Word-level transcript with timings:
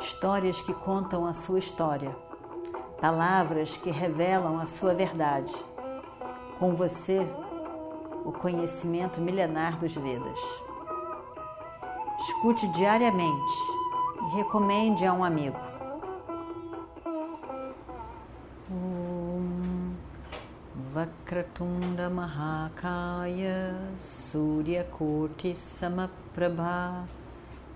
histórias 0.00 0.60
que 0.60 0.72
contam 0.72 1.26
a 1.26 1.32
sua 1.32 1.58
história, 1.58 2.14
palavras 3.00 3.76
que 3.76 3.90
revelam 3.90 4.58
a 4.60 4.66
sua 4.66 4.94
verdade. 4.94 5.54
Com 6.58 6.74
você, 6.74 7.26
o 8.24 8.32
conhecimento 8.32 9.20
milenar 9.20 9.78
dos 9.78 9.94
Vedas. 9.94 10.38
Escute 12.20 12.66
diariamente 12.68 13.54
e 14.22 14.36
recomende 14.36 15.06
a 15.06 15.12
um 15.12 15.24
amigo. 15.24 15.56
Vakratunda 20.92 22.10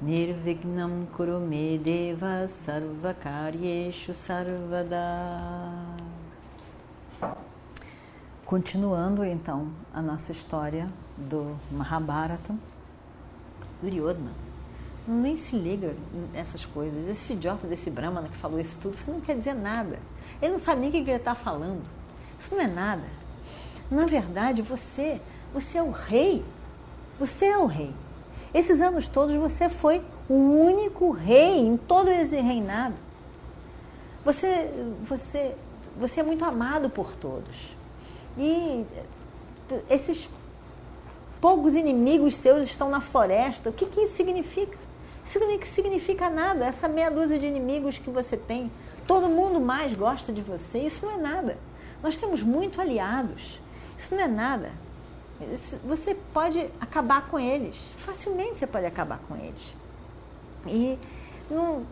Nirvignam 0.03 1.07
Kurume 1.17 1.79
Deva 1.79 2.49
Sarvakaryeshu 2.49 4.13
Sarvada 4.13 4.99
Continuando 8.45 9.25
então 9.25 9.69
a 9.95 10.03
nossa 10.03 10.33
história 10.33 10.89
do 11.17 11.57
Mahabharata, 11.71 12.53
Duryodhana 13.81 14.33
nem 15.07 15.37
se 15.37 15.55
liga 15.57 15.95
nessas 16.33 16.65
coisas. 16.65 17.09
Esse 17.09 17.35
idiota 17.35 17.69
desse 17.69 17.89
Brahmana 17.89 18.29
que 18.29 18.37
falou 18.37 18.59
isso 18.59 18.79
tudo, 18.83 18.95
isso 18.95 19.11
não 19.11 19.21
quer 19.21 19.37
dizer 19.37 19.55
nada. 19.55 20.01
Ele 20.41 20.53
não 20.53 20.59
sabe 20.59 20.81
nem 20.81 20.91
o 20.91 20.93
que 20.93 20.99
ele 20.99 21.13
está 21.13 21.35
falando. 21.35 21.83
Isso 22.39 22.55
não 22.55 22.63
é 22.63 22.67
nada. 22.67 23.07
Na 23.89 24.07
verdade, 24.07 24.63
você, 24.63 25.21
você 25.55 25.79
é 25.79 25.83
o 25.83 25.91
rei. 25.91 26.45
Você 27.21 27.47
é 27.47 27.59
o 27.59 27.67
rei. 27.67 27.95
Esses 28.55 28.81
anos 28.81 29.09
todos 29.09 29.35
você 29.37 29.69
foi 29.69 30.03
o 30.29 30.35
único 30.35 31.11
rei 31.11 31.59
em 31.59 31.77
todo 31.77 32.09
esse 32.09 32.37
reinado. 32.37 32.95
Você, 34.25 34.71
você, 35.05 35.55
você 35.97 36.21
é 36.21 36.23
muito 36.23 36.45
amado 36.45 36.91
por 36.91 37.15
todos. 37.17 37.77
E 38.39 38.85
esses 39.89 40.29
poucos 41.41 41.75
inimigos 41.75 42.37
seus 42.37 42.65
estão 42.65 42.89
na 42.89 43.01
floresta. 43.01 43.71
O 43.71 43.73
que, 43.73 43.87
que 43.87 44.03
isso 44.03 44.15
significa? 44.15 44.79
Isso 45.25 45.39
não 45.39 45.63
significa 45.63 46.29
nada. 46.29 46.65
Essa 46.67 46.89
meia 46.89 47.11
dúzia 47.11 47.39
de 47.39 47.47
inimigos 47.47 47.99
que 47.99 48.11
você 48.11 48.37
tem, 48.37 48.71
todo 49.07 49.29
mundo 49.29 49.61
mais 49.61 49.95
gosta 49.95 50.33
de 50.33 50.43
você. 50.43 50.79
Isso 50.79 51.07
não 51.07 51.15
é 51.15 51.19
nada. 51.19 51.59
Nós 52.03 52.17
temos 52.17 52.43
muito 52.43 52.81
aliados. 52.81 53.61
Isso 53.97 54.15
não 54.15 54.23
é 54.23 54.29
nada. 54.29 54.73
Você 55.85 56.15
pode 56.33 56.69
acabar 56.81 57.29
com 57.29 57.39
eles. 57.39 57.77
Facilmente 57.99 58.59
você 58.59 58.67
pode 58.67 58.87
acabar 58.87 59.19
com 59.29 59.37
eles. 59.37 59.75
E 60.67 60.99
não, 61.51 61.85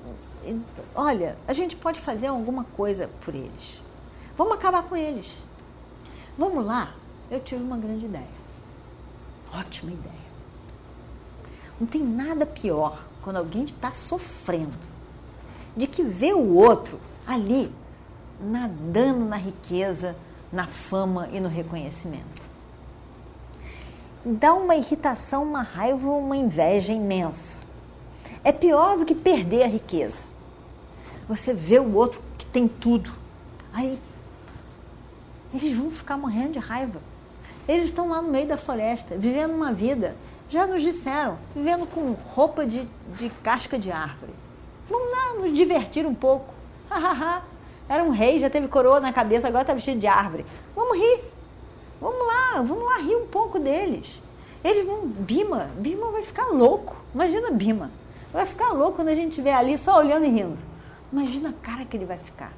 olha, 0.94 1.36
a 1.46 1.52
gente 1.52 1.76
pode 1.76 2.00
fazer 2.00 2.28
alguma 2.28 2.64
coisa 2.64 3.10
por 3.24 3.34
eles. 3.34 3.80
Vamos 4.36 4.54
acabar 4.54 4.82
com 4.84 4.96
eles. 4.96 5.26
Vamos 6.38 6.64
lá. 6.64 6.94
Eu 7.30 7.40
tive 7.40 7.62
uma 7.62 7.76
grande 7.76 8.06
ideia. 8.06 8.40
Ótima 9.52 9.92
ideia. 9.92 10.30
Não 11.78 11.86
tem 11.86 12.02
nada 12.02 12.46
pior 12.46 13.04
quando 13.22 13.36
alguém 13.36 13.64
está 13.64 13.92
sofrendo 13.92 14.90
de 15.76 15.86
que 15.86 16.02
vê 16.02 16.32
o 16.32 16.54
outro 16.54 17.00
ali 17.26 17.72
nadando 18.40 19.24
na 19.24 19.36
riqueza, 19.36 20.16
na 20.52 20.66
fama 20.66 21.28
e 21.32 21.40
no 21.40 21.48
reconhecimento 21.48 22.49
dá 24.24 24.52
uma 24.54 24.76
irritação, 24.76 25.42
uma 25.42 25.62
raiva, 25.62 26.08
uma 26.08 26.36
inveja 26.36 26.92
imensa. 26.92 27.56
É 28.42 28.52
pior 28.52 28.98
do 28.98 29.04
que 29.04 29.14
perder 29.14 29.64
a 29.64 29.68
riqueza. 29.68 30.22
Você 31.28 31.52
vê 31.52 31.78
o 31.78 31.94
outro 31.94 32.20
que 32.38 32.46
tem 32.46 32.66
tudo. 32.66 33.12
Aí 33.72 33.98
eles 35.52 35.76
vão 35.76 35.90
ficar 35.90 36.16
morrendo 36.16 36.52
de 36.52 36.58
raiva. 36.58 37.00
Eles 37.68 37.86
estão 37.86 38.08
lá 38.08 38.20
no 38.22 38.30
meio 38.30 38.46
da 38.46 38.56
floresta, 38.56 39.16
vivendo 39.16 39.54
uma 39.54 39.72
vida, 39.72 40.16
já 40.48 40.66
nos 40.66 40.82
disseram, 40.82 41.38
vivendo 41.54 41.86
com 41.86 42.12
roupa 42.34 42.66
de, 42.66 42.88
de 43.16 43.30
casca 43.42 43.78
de 43.78 43.92
árvore. 43.92 44.32
Vamos 44.88 45.10
lá 45.12 45.34
nos 45.40 45.56
divertir 45.56 46.04
um 46.06 46.14
pouco. 46.14 46.52
Era 47.88 48.02
um 48.02 48.10
rei, 48.10 48.38
já 48.38 48.48
teve 48.48 48.66
coroa 48.68 49.00
na 49.00 49.12
cabeça, 49.12 49.48
agora 49.48 49.62
está 49.62 49.74
vestido 49.74 50.00
de 50.00 50.06
árvore. 50.06 50.44
Vamos 50.74 50.96
rir. 50.96 51.29
Vamos 52.00 52.26
lá, 52.26 52.62
vamos 52.62 52.84
lá 52.84 52.98
rir 52.98 53.16
um 53.16 53.26
pouco 53.26 53.58
deles. 53.58 54.20
Eles 54.64 54.86
vão. 54.86 55.06
Bima, 55.06 55.70
Bima 55.76 56.10
vai 56.10 56.22
ficar 56.22 56.46
louco. 56.46 56.96
Imagina 57.14 57.50
Bima. 57.50 57.90
Vai 58.32 58.46
ficar 58.46 58.72
louco 58.72 58.96
quando 58.96 59.08
a 59.08 59.14
gente 59.14 59.30
estiver 59.30 59.54
ali 59.54 59.76
só 59.76 59.98
olhando 59.98 60.24
e 60.24 60.28
rindo. 60.28 60.58
Imagina 61.12 61.50
a 61.50 61.52
cara 61.52 61.84
que 61.84 61.96
ele 61.96 62.04
vai 62.04 62.18
ficar. 62.18 62.52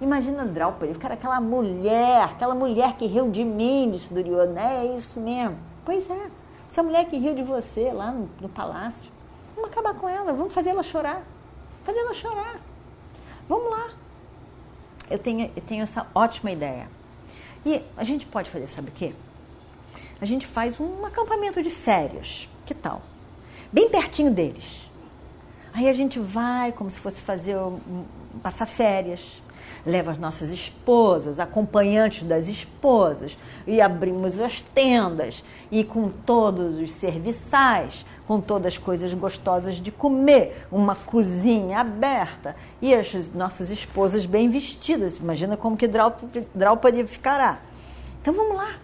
Imagina 0.00 0.44
Draupadi, 0.44 0.94
ficar 0.94 1.12
aquela 1.12 1.40
mulher, 1.40 2.22
aquela 2.22 2.54
mulher 2.54 2.96
que 2.96 3.06
riu 3.06 3.30
de 3.30 3.44
mim, 3.44 3.90
disse 3.92 4.14
Duryodhana. 4.14 4.60
É 4.60 4.96
isso 4.96 5.20
mesmo. 5.20 5.58
Pois 5.84 6.08
é. 6.08 6.30
Essa 6.68 6.82
mulher 6.82 7.04
que 7.06 7.18
riu 7.18 7.34
de 7.34 7.42
você 7.42 7.90
lá 7.92 8.10
no, 8.10 8.30
no 8.40 8.48
palácio. 8.48 9.10
Vamos 9.56 9.70
acabar 9.70 9.94
com 9.94 10.08
ela, 10.08 10.32
vamos 10.32 10.52
fazer 10.52 10.70
ela 10.70 10.82
chorar. 10.82 11.22
Fazer 11.84 11.98
ela 11.98 12.14
chorar. 12.14 12.60
Vamos 13.48 13.70
lá. 13.70 13.90
Eu 15.10 15.18
tenho, 15.18 15.50
eu 15.54 15.62
tenho 15.62 15.82
essa 15.82 16.06
ótima 16.14 16.52
ideia. 16.52 16.88
E 17.64 17.82
a 17.96 18.04
gente 18.04 18.26
pode 18.26 18.50
fazer, 18.50 18.66
sabe 18.66 18.88
o 18.88 18.92
quê? 18.92 19.12
A 20.20 20.26
gente 20.26 20.46
faz 20.46 20.78
um 20.80 21.04
acampamento 21.04 21.62
de 21.62 21.70
férias. 21.70 22.48
Que 22.64 22.74
tal? 22.74 23.02
Bem 23.72 23.88
pertinho 23.88 24.30
deles. 24.30 24.88
Aí 25.72 25.88
a 25.88 25.92
gente 25.92 26.18
vai 26.18 26.72
como 26.72 26.90
se 26.90 26.98
fosse 26.98 27.22
fazer 27.22 27.56
passar 28.42 28.66
férias. 28.66 29.42
Leva 29.86 30.10
as 30.10 30.18
nossas 30.18 30.50
esposas, 30.50 31.38
acompanhantes 31.38 32.22
das 32.22 32.48
esposas, 32.48 33.36
e 33.66 33.80
abrimos 33.80 34.38
as 34.38 34.60
tendas, 34.60 35.42
e 35.70 35.82
com 35.84 36.08
todos 36.08 36.78
os 36.78 36.92
serviçais, 36.92 38.04
com 38.26 38.40
todas 38.40 38.74
as 38.74 38.78
coisas 38.78 39.12
gostosas 39.12 39.76
de 39.76 39.90
comer, 39.90 40.66
uma 40.70 40.94
cozinha 40.94 41.80
aberta 41.80 42.54
e 42.80 42.94
as 42.94 43.30
nossas 43.30 43.70
esposas 43.70 44.26
bem 44.26 44.48
vestidas. 44.48 45.16
Imagina 45.16 45.56
como 45.56 45.76
que 45.76 45.88
Draupadi 46.54 47.04
ficará. 47.06 47.58
Então 48.20 48.32
vamos 48.34 48.56
lá, 48.56 48.76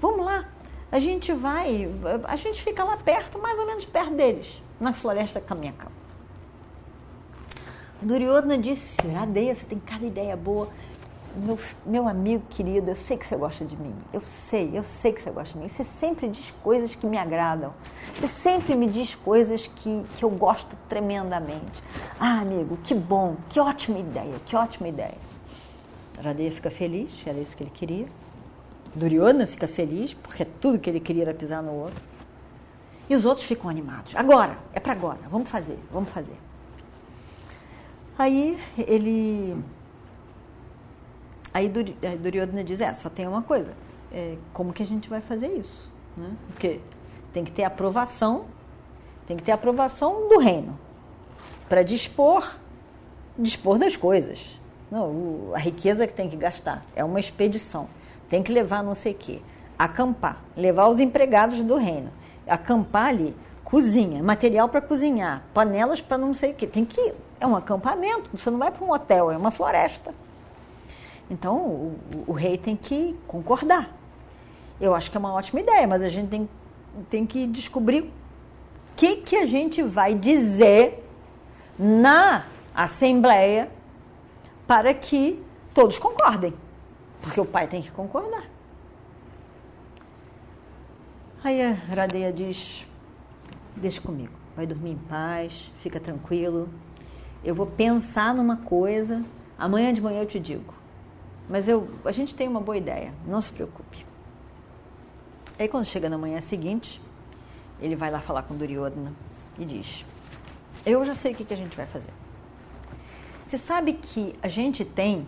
vamos 0.00 0.24
lá. 0.24 0.46
A 0.92 0.98
gente 0.98 1.32
vai, 1.32 1.88
a 2.24 2.36
gente 2.36 2.62
fica 2.62 2.82
lá 2.82 2.96
perto, 2.96 3.38
mais 3.38 3.58
ou 3.58 3.66
menos 3.66 3.84
perto 3.84 4.12
deles, 4.12 4.62
na 4.80 4.92
floresta 4.92 5.40
Kamyaka. 5.40 5.99
Duryodhana 8.02 8.56
disse, 8.58 8.96
Radeia, 9.06 9.54
você 9.54 9.66
tem 9.66 9.78
cada 9.78 10.04
ideia 10.06 10.36
boa 10.36 10.68
meu, 11.36 11.58
meu 11.86 12.08
amigo 12.08 12.44
querido, 12.50 12.90
eu 12.90 12.96
sei 12.96 13.16
que 13.16 13.26
você 13.26 13.36
gosta 13.36 13.64
de 13.64 13.76
mim. 13.76 13.94
Eu 14.12 14.20
sei, 14.20 14.70
eu 14.74 14.82
sei 14.82 15.12
que 15.12 15.22
você 15.22 15.30
gosta 15.30 15.54
de 15.54 15.58
mim. 15.60 15.68
Você 15.68 15.84
sempre 15.84 16.28
diz 16.28 16.52
coisas 16.62 16.94
que 16.94 17.06
me 17.06 17.16
agradam. 17.16 17.72
Você 18.14 18.28
sempre 18.28 18.74
me 18.74 18.88
diz 18.88 19.14
coisas 19.14 19.66
que, 19.66 20.02
que 20.16 20.24
eu 20.24 20.30
gosto 20.30 20.76
tremendamente. 20.88 21.82
Ah, 22.18 22.40
amigo, 22.40 22.76
que 22.82 22.94
bom, 22.94 23.36
que 23.48 23.60
ótima 23.60 23.98
ideia, 23.98 24.34
que 24.44 24.56
ótima 24.56 24.88
ideia. 24.88 25.18
Radeia 26.22 26.52
fica 26.52 26.70
feliz, 26.70 27.10
era 27.24 27.38
isso 27.38 27.56
que 27.56 27.62
ele 27.62 27.70
queria. 27.70 28.06
Duryodhana 28.94 29.46
fica 29.46 29.68
feliz, 29.68 30.12
porque 30.14 30.44
tudo 30.44 30.78
que 30.78 30.90
ele 30.90 31.00
queria 31.00 31.22
era 31.22 31.34
pisar 31.34 31.62
no 31.62 31.72
outro. 31.72 32.02
E 33.08 33.14
os 33.14 33.24
outros 33.24 33.46
ficam 33.46 33.70
animados. 33.70 34.14
Agora, 34.14 34.58
é 34.72 34.80
para 34.80 34.92
agora, 34.92 35.20
vamos 35.30 35.48
fazer, 35.48 35.78
vamos 35.92 36.10
fazer. 36.10 36.36
Aí 38.20 38.58
ele 38.76 39.56
Aí 41.54 41.70
Duryodhana 41.70 42.62
diz, 42.62 42.82
é, 42.82 42.92
só 42.92 43.08
tem 43.08 43.26
uma 43.26 43.40
coisa, 43.40 43.72
é, 44.12 44.36
como 44.52 44.74
que 44.74 44.82
a 44.82 44.86
gente 44.86 45.08
vai 45.08 45.22
fazer 45.22 45.48
isso? 45.48 45.90
Né? 46.14 46.30
Porque 46.48 46.80
tem 47.32 47.44
que 47.44 47.50
ter 47.50 47.64
aprovação, 47.64 48.44
tem 49.26 49.38
que 49.38 49.42
ter 49.42 49.52
aprovação 49.52 50.28
do 50.28 50.38
reino 50.38 50.78
para 51.66 51.82
dispor, 51.82 52.58
dispor 53.38 53.78
das 53.78 53.96
coisas. 53.96 54.60
Não, 54.90 55.52
a 55.54 55.58
riqueza 55.58 56.06
que 56.06 56.12
tem 56.12 56.28
que 56.28 56.36
gastar 56.36 56.84
é 56.94 57.02
uma 57.02 57.18
expedição, 57.18 57.88
tem 58.28 58.42
que 58.42 58.52
levar 58.52 58.82
não 58.82 58.94
sei 58.94 59.12
o 59.12 59.16
quê, 59.16 59.40
acampar, 59.78 60.44
levar 60.54 60.88
os 60.88 61.00
empregados 61.00 61.64
do 61.64 61.76
reino, 61.76 62.10
acampar 62.46 63.06
ali, 63.06 63.34
cozinha, 63.64 64.22
material 64.22 64.68
para 64.68 64.82
cozinhar, 64.82 65.42
panelas 65.54 66.02
para 66.02 66.18
não 66.18 66.34
sei 66.34 66.50
o 66.52 66.54
quê, 66.54 66.66
tem 66.66 66.84
que 66.84 67.14
é 67.40 67.46
um 67.46 67.56
acampamento, 67.56 68.28
você 68.36 68.50
não 68.50 68.58
vai 68.58 68.70
para 68.70 68.84
um 68.84 68.92
hotel, 68.92 69.30
é 69.30 69.36
uma 69.36 69.50
floresta. 69.50 70.14
Então, 71.30 71.56
o, 71.56 71.98
o, 72.26 72.32
rei 72.32 72.58
tem 72.58 72.76
que 72.76 73.16
concordar. 73.26 73.90
Eu 74.80 74.94
acho 74.94 75.10
que 75.10 75.16
é 75.16 75.20
uma 75.20 75.32
ótima 75.32 75.60
ideia, 75.60 75.86
mas 75.86 76.02
a 76.02 76.08
gente 76.08 76.28
tem, 76.28 76.48
tem 77.08 77.24
que 77.24 77.46
descobrir 77.46 78.02
o 78.02 78.10
que, 78.96 79.16
que 79.16 79.36
a 79.36 79.46
gente 79.46 79.82
vai 79.82 80.14
dizer 80.14 81.06
na 81.78 82.44
Assembleia 82.74 83.70
para 84.66 84.92
que 84.92 85.42
todos 85.74 85.98
concordem. 85.98 86.52
Porque 87.22 87.40
o 87.40 87.44
pai 87.44 87.66
tem 87.66 87.80
que 87.80 87.90
concordar. 87.90 88.44
Aí 91.42 91.62
a 91.62 91.72
Radeia 91.72 92.32
diz: 92.32 92.86
Deixa 93.76 94.00
comigo, 94.00 94.32
vai 94.56 94.66
dormir 94.66 94.90
em 94.90 94.98
paz, 94.98 95.70
fica 95.78 95.98
tranquilo. 96.00 96.68
Eu 97.42 97.54
vou 97.54 97.66
pensar 97.66 98.34
numa 98.34 98.56
coisa, 98.56 99.24
amanhã 99.58 99.92
de 99.92 100.00
manhã 100.00 100.20
eu 100.20 100.26
te 100.26 100.38
digo. 100.38 100.74
Mas 101.48 101.66
eu, 101.66 101.88
a 102.04 102.12
gente 102.12 102.34
tem 102.34 102.46
uma 102.46 102.60
boa 102.60 102.76
ideia, 102.76 103.12
não 103.26 103.40
se 103.40 103.52
preocupe. 103.52 104.06
Aí 105.58 105.68
quando 105.68 105.84
chega 105.84 106.08
na 106.08 106.16
manhã 106.16 106.40
seguinte, 106.40 107.02
ele 107.80 107.96
vai 107.96 108.10
lá 108.10 108.20
falar 108.20 108.42
com 108.42 108.56
Duryodhana 108.56 109.12
e 109.58 109.64
diz: 109.64 110.04
Eu 110.84 111.04
já 111.04 111.14
sei 111.14 111.32
o 111.32 111.34
que, 111.34 111.52
a 111.52 111.56
gente 111.56 111.76
vai 111.76 111.86
fazer. 111.86 112.12
Você 113.46 113.58
sabe 113.58 113.94
que 113.94 114.34
a 114.42 114.48
gente 114.48 114.84
tem 114.84 115.26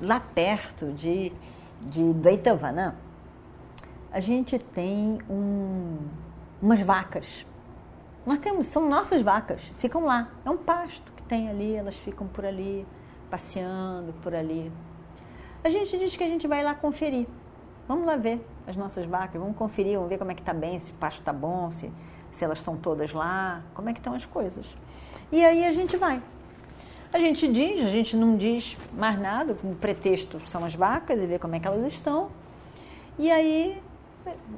lá 0.00 0.20
perto 0.20 0.92
de, 0.92 1.32
de 1.80 2.12
Dvaitavana, 2.12 2.96
a 4.12 4.20
gente 4.20 4.58
tem 4.58 5.18
um, 5.28 5.98
umas 6.62 6.80
vacas. 6.80 7.44
Nós 8.24 8.38
temos, 8.38 8.68
são 8.68 8.88
nossas 8.88 9.20
vacas, 9.20 9.60
ficam 9.78 10.04
lá. 10.04 10.28
É 10.44 10.50
um 10.50 10.56
pasto 10.56 11.13
tem 11.34 11.48
ali, 11.48 11.74
elas 11.74 11.96
ficam 11.96 12.28
por 12.28 12.46
ali, 12.46 12.86
passeando 13.28 14.12
por 14.22 14.32
ali. 14.32 14.70
A 15.64 15.68
gente 15.68 15.98
diz 15.98 16.14
que 16.14 16.22
a 16.22 16.28
gente 16.28 16.46
vai 16.46 16.62
lá 16.62 16.74
conferir. 16.74 17.26
Vamos 17.88 18.06
lá 18.06 18.16
ver 18.16 18.40
as 18.68 18.76
nossas 18.76 19.04
vacas, 19.04 19.40
vamos 19.40 19.56
conferir, 19.56 19.94
vamos 19.96 20.08
ver 20.08 20.18
como 20.18 20.30
é 20.30 20.34
que 20.34 20.40
está 20.40 20.54
bem, 20.54 20.78
se 20.78 20.92
o 20.92 20.94
pasto 20.94 21.18
está 21.18 21.32
bom, 21.32 21.72
se, 21.72 21.90
se 22.30 22.44
elas 22.44 22.58
estão 22.58 22.76
todas 22.76 23.12
lá, 23.12 23.62
como 23.74 23.88
é 23.88 23.92
que 23.92 23.98
estão 23.98 24.14
as 24.14 24.24
coisas. 24.24 24.64
E 25.32 25.44
aí 25.44 25.64
a 25.66 25.72
gente 25.72 25.96
vai. 25.96 26.22
A 27.12 27.18
gente 27.18 27.48
diz, 27.48 27.84
a 27.84 27.90
gente 27.90 28.16
não 28.16 28.36
diz 28.36 28.76
mais 28.92 29.18
nada, 29.18 29.56
o 29.64 29.74
pretexto 29.74 30.40
são 30.46 30.64
as 30.64 30.74
vacas 30.74 31.18
e 31.18 31.26
ver 31.26 31.40
como 31.40 31.56
é 31.56 31.60
que 31.60 31.66
elas 31.66 31.92
estão. 31.92 32.28
E 33.18 33.30
aí 33.30 33.82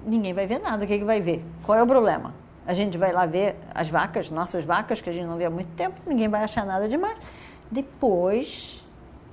ninguém 0.04 0.34
vai 0.34 0.46
ver 0.46 0.60
nada. 0.60 0.84
O 0.84 0.86
que, 0.86 0.92
é 0.92 0.98
que 0.98 1.04
vai 1.04 1.22
ver? 1.22 1.42
Qual 1.64 1.76
é 1.76 1.82
o 1.82 1.86
problema? 1.86 2.34
A 2.66 2.74
gente 2.74 2.98
vai 2.98 3.12
lá 3.12 3.26
ver 3.26 3.56
as 3.72 3.88
vacas, 3.88 4.30
nossas 4.30 4.64
vacas, 4.64 5.00
que 5.00 5.08
a 5.08 5.12
gente 5.12 5.26
não 5.26 5.36
vê 5.36 5.44
há 5.44 5.50
muito 5.50 5.70
tempo, 5.76 6.00
ninguém 6.06 6.28
vai 6.28 6.42
achar 6.42 6.66
nada 6.66 6.88
demais. 6.88 7.16
Depois, 7.70 8.84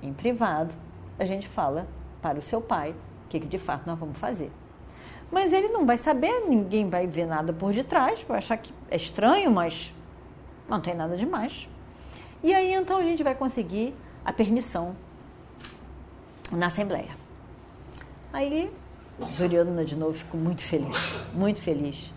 em 0.02 0.12
privado, 0.12 0.72
a 1.18 1.24
gente 1.24 1.48
fala 1.48 1.86
para 2.22 2.38
o 2.38 2.42
seu 2.42 2.60
pai 2.60 2.92
o 2.92 3.28
que, 3.28 3.40
que 3.40 3.46
de 3.46 3.58
fato 3.58 3.86
nós 3.86 3.98
vamos 3.98 4.18
fazer. 4.18 4.50
Mas 5.30 5.52
ele 5.52 5.68
não 5.68 5.84
vai 5.84 5.98
saber, 5.98 6.44
ninguém 6.48 6.88
vai 6.88 7.06
ver 7.06 7.26
nada 7.26 7.52
por 7.52 7.72
detrás, 7.72 8.22
vai 8.22 8.38
achar 8.38 8.56
que 8.56 8.72
é 8.88 8.96
estranho, 8.96 9.50
mas 9.50 9.92
não 10.68 10.80
tem 10.80 10.94
nada 10.94 11.16
demais. 11.16 11.68
E 12.42 12.54
aí 12.54 12.72
então 12.72 12.98
a 12.98 13.02
gente 13.02 13.22
vai 13.22 13.34
conseguir 13.34 13.94
a 14.24 14.32
permissão 14.32 14.94
na 16.52 16.66
Assembleia. 16.66 17.16
Aí 18.32 18.70
Duryodhana 19.38 19.84
de 19.84 19.96
novo 19.96 20.14
ficou 20.14 20.38
muito 20.38 20.62
feliz, 20.62 21.16
muito 21.32 21.60
feliz. 21.60 22.12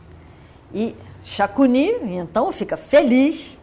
E 0.74 0.96
Shakuni, 1.24 1.92
então, 2.16 2.52
fica 2.52 2.78
feliz. 2.78 3.58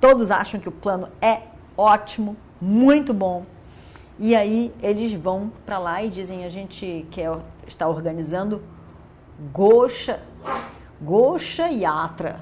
Todos 0.00 0.30
acham 0.30 0.60
que 0.60 0.68
o 0.68 0.72
plano 0.72 1.08
é 1.20 1.42
ótimo, 1.76 2.36
muito 2.60 3.14
bom. 3.14 3.44
E 4.18 4.36
aí 4.36 4.72
eles 4.82 5.12
vão 5.12 5.50
para 5.64 5.78
lá 5.78 6.02
e 6.02 6.10
dizem 6.10 6.44
a 6.44 6.48
gente 6.48 7.06
quer 7.10 7.30
está 7.66 7.88
organizando 7.88 8.62
Gosha, 9.52 10.20
Gosha 11.00 11.68
Yatra, 11.68 12.40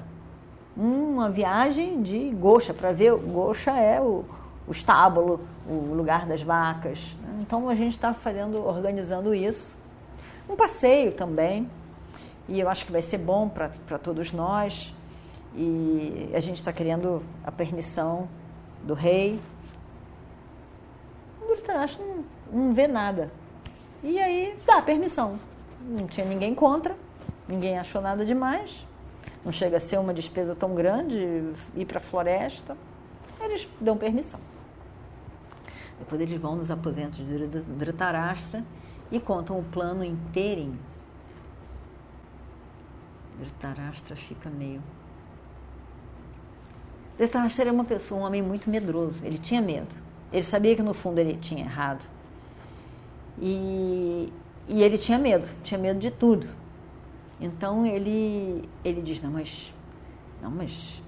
uma 0.75 1.29
viagem 1.29 2.01
de 2.01 2.29
Gosha 2.31 2.73
para 2.73 2.91
ver 2.91 3.15
Gosha 3.15 3.71
é 3.71 3.99
o, 4.01 4.25
o 4.67 4.71
estábulo, 4.71 5.41
o 5.67 5.93
lugar 5.93 6.25
das 6.25 6.41
vacas. 6.41 6.99
Então 7.39 7.69
a 7.69 7.75
gente 7.75 7.93
está 7.93 8.13
fazendo, 8.13 8.65
organizando 8.65 9.33
isso 9.33 9.75
um 10.49 10.55
passeio 10.55 11.11
também. 11.13 11.69
E 12.51 12.59
eu 12.59 12.67
acho 12.67 12.85
que 12.85 12.91
vai 12.91 13.01
ser 13.01 13.17
bom 13.17 13.47
para 13.47 13.97
todos 13.97 14.33
nós. 14.33 14.93
E 15.55 16.29
a 16.33 16.39
gente 16.41 16.57
está 16.57 16.73
querendo 16.73 17.23
a 17.45 17.51
permissão 17.51 18.27
do 18.83 18.93
rei. 18.93 19.39
O 21.41 21.47
Dhritarashtra 21.47 22.03
não, 22.05 22.25
não 22.51 22.73
vê 22.73 22.89
nada. 22.89 23.31
E 24.03 24.19
aí 24.19 24.53
dá 24.67 24.81
permissão. 24.81 25.39
Não 25.81 26.07
tinha 26.07 26.25
ninguém 26.25 26.53
contra, 26.53 26.93
ninguém 27.47 27.79
achou 27.79 28.01
nada 28.01 28.25
demais. 28.25 28.85
Não 29.45 29.53
chega 29.53 29.77
a 29.77 29.79
ser 29.79 29.97
uma 29.97 30.13
despesa 30.13 30.53
tão 30.53 30.75
grande 30.75 31.53
ir 31.73 31.85
para 31.85 31.99
a 31.99 32.01
floresta. 32.01 32.75
Eles 33.39 33.65
dão 33.79 33.95
permissão. 33.95 34.41
Depois 35.99 36.19
eles 36.19 36.37
vão 36.37 36.57
nos 36.57 36.69
aposentos 36.69 37.25
de 37.25 37.47
Dhritarashtra 37.47 38.61
e 39.09 39.21
contam 39.21 39.57
o 39.57 39.63
plano 39.63 40.03
inteirinho. 40.03 40.90
Dhritarashtra 43.39 44.15
fica 44.15 44.49
meio. 44.49 44.81
Dhritarashtra 47.17 47.65
era 47.65 47.73
uma 47.73 47.83
pessoa, 47.83 48.21
um 48.21 48.23
homem 48.23 48.41
muito 48.41 48.69
medroso. 48.69 49.23
Ele 49.23 49.37
tinha 49.37 49.61
medo. 49.61 49.95
Ele 50.31 50.43
sabia 50.43 50.75
que 50.75 50.81
no 50.81 50.93
fundo 50.93 51.19
ele 51.19 51.37
tinha 51.37 51.63
errado. 51.63 52.05
E, 53.39 54.31
e 54.67 54.81
ele 54.81 54.97
tinha 54.97 55.17
medo, 55.17 55.47
tinha 55.63 55.79
medo 55.79 55.99
de 55.99 56.11
tudo. 56.11 56.47
Então 57.39 57.85
ele, 57.85 58.69
ele 58.83 59.01
diz, 59.01 59.21
não, 59.21 59.31
mas. 59.31 59.73
Não, 60.41 60.51
mas. 60.51 61.01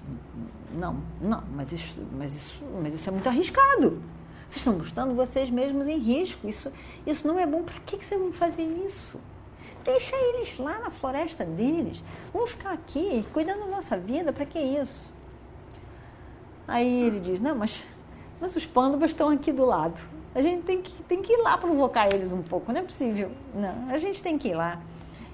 Não, 0.72 1.00
não, 1.20 1.42
mas 1.54 1.72
isso, 1.72 1.94
mas 2.12 2.34
isso, 2.34 2.62
mas 2.82 2.94
isso 2.94 3.08
é 3.08 3.12
muito 3.12 3.28
arriscado. 3.28 4.02
Vocês 4.48 4.56
estão 4.56 4.74
botando 4.74 5.14
vocês 5.14 5.48
mesmos 5.48 5.86
em 5.86 5.98
risco. 5.98 6.46
Isso, 6.46 6.70
isso 7.06 7.26
não 7.26 7.38
é 7.38 7.46
bom. 7.46 7.62
Para 7.62 7.78
que, 7.80 7.96
que 7.96 8.04
vocês 8.04 8.20
vão 8.20 8.32
fazer 8.32 8.62
isso? 8.62 9.18
Deixa 9.84 10.16
eles 10.16 10.58
lá 10.58 10.78
na 10.78 10.90
floresta 10.90 11.44
deles. 11.44 12.02
Vamos 12.32 12.52
ficar 12.52 12.72
aqui 12.72 13.24
cuidando 13.32 13.60
da 13.60 13.66
nossa 13.66 13.98
vida. 13.98 14.32
Para 14.32 14.46
que 14.46 14.58
isso? 14.58 15.12
Aí 16.66 17.04
ele 17.06 17.20
diz: 17.20 17.40
Não, 17.40 17.54
mas, 17.54 17.84
mas 18.40 18.56
os 18.56 18.64
pândalos 18.64 19.10
estão 19.10 19.28
aqui 19.28 19.52
do 19.52 19.64
lado. 19.64 20.00
A 20.34 20.42
gente 20.42 20.62
tem 20.62 20.80
que, 20.80 21.02
tem 21.04 21.22
que 21.22 21.32
ir 21.32 21.36
lá 21.36 21.56
provocar 21.58 22.12
eles 22.12 22.32
um 22.32 22.42
pouco. 22.42 22.72
Não 22.72 22.80
é 22.80 22.82
possível. 22.82 23.30
Não, 23.54 23.90
a 23.90 23.98
gente 23.98 24.22
tem 24.22 24.38
que 24.38 24.48
ir 24.48 24.54
lá. 24.54 24.80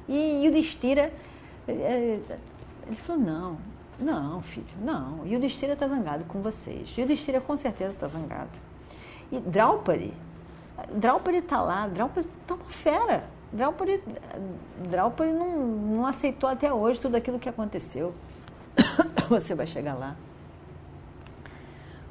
E, 0.09 0.47
o 0.49 0.51
Destira, 0.51 1.13
eh, 1.69 2.19
eh, 2.29 2.39
ele 2.89 2.97
falou: 2.97 3.23
Não, 3.23 3.59
não, 4.01 4.43
filho, 4.43 4.67
não. 4.83 5.25
E 5.25 5.37
o 5.37 5.41
Destira 5.41 5.75
está 5.75 5.87
zangado 5.87 6.25
com 6.25 6.43
vocês. 6.43 6.93
O 6.99 7.07
Destira 7.07 7.41
com 7.41 7.57
certeza 7.57 7.91
está 7.91 8.09
zangado. 8.09 8.51
E 9.31 9.39
Draupadi, 9.39 10.13
Draupadi 10.93 11.37
está 11.37 11.61
lá, 11.63 11.87
Draupadi 11.87 12.27
está 12.43 12.55
uma 12.55 12.65
fera. 12.65 13.25
Draupadi, 13.53 14.01
Draupadi 14.89 15.33
não, 15.33 15.67
não 15.67 16.07
aceitou 16.07 16.49
até 16.49 16.73
hoje 16.73 17.01
tudo 17.01 17.17
aquilo 17.17 17.39
que 17.39 17.49
aconteceu. 17.49 18.15
Você 19.29 19.55
vai 19.55 19.67
chegar 19.67 19.95
lá. 19.95 20.17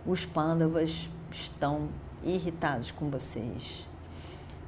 Os 0.05 0.25
pândavas 0.25 1.09
estão 1.31 1.89
irritados 2.23 2.91
com 2.91 3.09
vocês. 3.09 3.87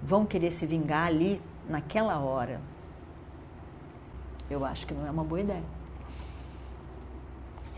Vão 0.01 0.25
querer 0.25 0.51
se 0.51 0.65
vingar 0.65 1.07
ali, 1.07 1.41
naquela 1.67 2.19
hora. 2.19 2.61
Eu 4.49 4.65
acho 4.65 4.85
que 4.85 4.93
não 4.93 5.05
é 5.05 5.11
uma 5.11 5.23
boa 5.23 5.41
ideia. 5.41 5.63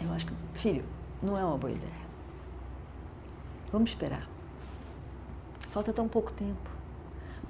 Eu 0.02 0.12
acho 0.14 0.26
que, 0.26 0.34
filho, 0.54 0.84
não 1.22 1.38
é 1.38 1.44
uma 1.44 1.58
boa 1.58 1.72
ideia. 1.72 2.04
Vamos 3.72 3.92
esperar. 3.92 4.28
Falta 5.70 5.94
tão 5.94 6.08
pouco 6.08 6.32
tempo. 6.34 6.73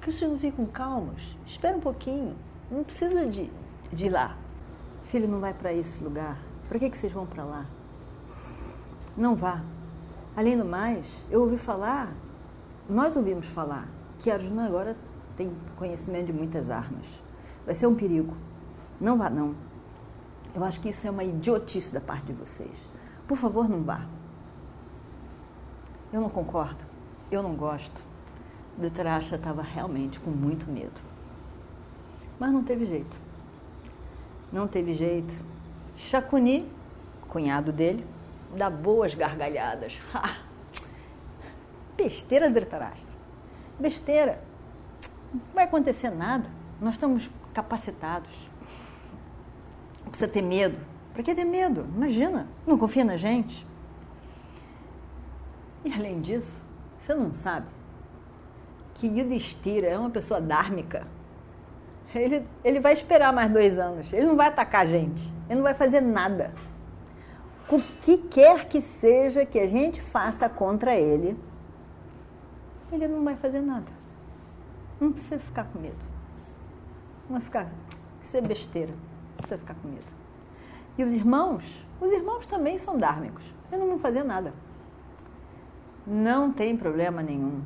Que 0.04 0.12
vocês 0.12 0.30
não 0.30 0.38
ficam 0.38 0.66
calmos? 0.66 1.22
Espera 1.48 1.78
um 1.78 1.80
pouquinho. 1.80 2.36
Não 2.70 2.84
precisa 2.84 3.26
de, 3.26 3.50
de 3.94 4.06
ir 4.06 4.10
lá. 4.10 4.36
Filho, 5.06 5.30
não 5.30 5.40
vai 5.40 5.54
para 5.54 5.72
esse 5.72 6.04
lugar. 6.04 6.38
Para 6.68 6.78
que, 6.78 6.90
que 6.90 6.98
vocês 6.98 7.14
vão 7.14 7.26
para 7.26 7.46
lá? 7.46 7.66
Não 9.16 9.34
vá. 9.34 9.64
Além 10.36 10.58
do 10.58 10.66
mais, 10.66 11.24
eu 11.32 11.42
ouvi 11.42 11.58
falar, 11.58 12.14
nós 12.90 13.16
ouvimos 13.16 13.46
falar, 13.46 13.88
que 14.20 14.30
Arjuna 14.30 14.66
agora 14.66 14.98
tem 15.38 15.56
conhecimento 15.78 16.26
de 16.26 16.34
muitas 16.34 16.70
armas. 16.70 17.06
Vai 17.66 17.74
ser 17.74 17.88
um 17.88 17.96
perigo. 17.96 18.36
Não 19.00 19.18
vá, 19.18 19.30
não. 19.30 19.56
Eu 20.54 20.66
acho 20.66 20.82
que 20.82 20.90
isso 20.90 21.08
é 21.08 21.12
uma 21.12 21.24
idiotice 21.24 21.94
da 21.94 22.02
parte 22.02 22.26
de 22.26 22.34
vocês. 22.34 22.78
Por 23.26 23.38
favor, 23.38 23.70
não 23.70 23.82
vá. 23.82 24.06
Eu 26.12 26.20
não 26.20 26.30
concordo. 26.30 26.84
Eu 27.32 27.42
não 27.42 27.56
gosto. 27.56 28.13
Dhritarashtra 28.78 29.38
estava 29.38 29.62
realmente 29.62 30.20
com 30.20 30.32
muito 30.32 30.70
medo. 30.70 31.00
Mas 32.40 32.52
não 32.52 32.64
teve 32.64 32.86
jeito. 32.86 33.16
Não 34.52 34.68
teve 34.68 34.96
jeito. 34.96 35.34
Shakuni, 35.96 36.68
cunhado 37.30 37.72
dele, 37.72 38.06
dá 38.56 38.70
boas 38.70 39.14
gargalhadas. 39.14 39.98
Besteira, 41.96 42.50
Dhritarashtra. 42.50 43.14
Besteira. 43.80 44.44
Não 45.32 45.42
vai 45.54 45.66
acontecer 45.66 46.10
nada. 46.10 46.50
Nós 46.82 46.96
estamos 46.96 47.30
capacitados. 47.54 48.32
Precisa 50.06 50.28
ter 50.28 50.42
medo. 50.42 50.78
Para 51.14 51.22
que 51.22 51.36
ter 51.36 51.46
medo? 51.46 51.86
Imagina, 51.96 52.48
não 52.66 52.78
confia 52.78 53.06
na 53.06 53.18
gente. 53.18 53.66
E 55.86 55.94
além 55.94 56.22
disso, 56.22 56.66
você 57.00 57.14
não 57.14 57.32
sabe 57.34 57.68
que 59.04 59.08
Yudhishthira 59.08 59.88
é 59.88 59.98
uma 59.98 60.10
pessoa 60.10 60.40
dármica. 60.40 61.06
Ele, 62.16 62.48
ele 62.64 62.80
vai 62.80 62.94
esperar 62.94 63.34
mais 63.34 63.52
dois 63.52 63.78
anos. 63.78 64.08
Ele 64.14 64.26
não 64.26 64.38
vai 64.38 64.48
atacar 64.48 64.84
a 64.84 64.86
gente. 64.86 65.22
Ele 65.50 65.56
não 65.56 65.64
vai 65.64 65.74
fazer 65.74 66.00
nada. 66.00 66.54
o 67.70 67.82
que 68.02 68.18
quer 68.18 68.66
que 68.66 68.80
seja 68.80 69.46
que 69.46 69.60
a 69.60 69.68
gente 69.68 70.02
faça 70.02 70.48
contra 70.48 70.96
ele, 70.96 71.38
ele 72.94 73.10
não 73.10 73.26
vai 73.26 73.36
fazer 73.36 73.60
nada. 73.60 73.92
Não 75.02 75.12
precisa 75.12 75.38
ficar 75.40 75.66
com 75.66 75.80
medo. 75.80 76.06
Não 77.30 77.40
vai 77.40 77.42
ficar. 77.42 77.68
Isso 78.22 78.38
é 78.38 78.42
besteira. 78.42 78.94
Não 78.94 79.36
precisa 79.36 79.58
ficar 79.58 79.76
com 79.76 79.90
medo. 79.90 80.08
E 80.98 81.04
os 81.04 81.12
irmãos, 81.12 81.66
os 82.00 82.10
irmãos 82.10 82.48
também 82.48 82.80
são 82.80 82.98
dármicos. 82.98 83.44
Eles 83.70 83.82
não 83.82 83.90
vão 83.90 84.00
fazer 84.00 84.24
nada. 84.24 84.54
Não 86.08 86.54
tem 86.54 86.78
problema 86.78 87.22
nenhum. 87.22 87.62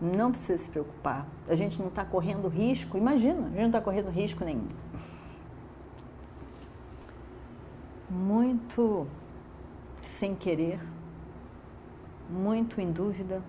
Não 0.00 0.30
precisa 0.30 0.62
se 0.62 0.68
preocupar. 0.70 1.26
A 1.48 1.54
gente 1.54 1.78
não 1.78 1.88
está 1.88 2.04
correndo 2.04 2.48
risco. 2.48 2.96
Imagina, 2.96 3.46
a 3.46 3.50
gente 3.50 3.58
não 3.58 3.66
está 3.66 3.80
correndo 3.80 4.10
risco 4.10 4.44
nenhum. 4.44 4.68
Muito 8.08 9.06
sem 10.00 10.34
querer, 10.34 10.80
muito 12.30 12.80
em 12.80 12.90
dúvida, 12.90 13.42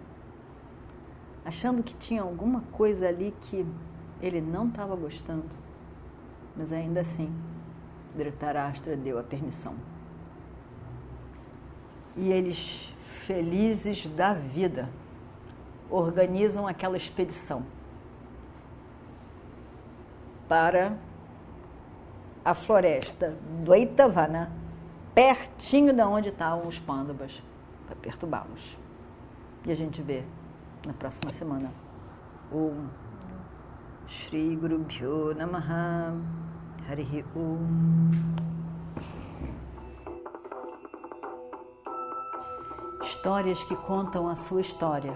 achando 1.46 1.82
que 1.82 1.96
tinha 1.96 2.22
alguma 2.22 2.62
coisa 2.74 3.08
ali 3.08 3.34
que 3.42 3.66
ele 4.22 4.42
não 4.42 4.68
estava 4.68 4.96
gostando, 4.96 5.50
mas 6.56 6.74
ainda 6.74 7.00
assim, 7.00 7.34
Dhritarashtra 8.16 8.96
deu 8.98 9.18
a 9.18 9.24
permissão. 9.24 9.76
E 12.18 12.32
eles, 12.32 12.94
felizes 13.26 14.06
da 14.08 14.34
vida, 14.34 14.90
organizam 15.90 16.68
aquela 16.68 16.98
expedição 16.98 17.64
para 20.48 20.98
a 22.44 22.54
floresta 22.54 23.38
do 23.64 23.74
Eitavana, 23.74 24.52
pertinho 25.14 25.94
de 25.94 26.02
onde 26.02 26.30
estavam 26.30 26.68
os 26.68 26.80
pândavas, 26.80 27.42
para 27.86 27.96
perturbá-los. 27.96 28.78
E 29.66 29.72
a 29.72 29.76
gente 29.76 30.02
vê 30.02 30.24
na 30.86 30.94
próxima 30.94 31.32
semana. 31.32 31.72
Om 32.52 32.88
Shri 34.08 34.56
Guru 34.56 34.80
Bhyo 34.80 35.36
Namaha 35.36 36.16
Harihi 36.90 37.24
Om 37.36 38.10
Histórias 43.04 43.64
que 43.66 43.76
contam 43.76 44.28
a 44.28 44.36
sua 44.36 44.62
história, 44.62 45.16